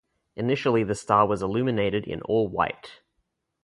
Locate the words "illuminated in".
1.43-2.21